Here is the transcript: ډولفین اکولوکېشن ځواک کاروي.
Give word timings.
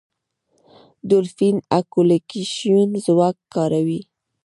ډولفین 1.09 1.55
اکولوکېشن 1.79 2.87
ځواک 3.05 3.37
کاروي. 3.53 4.01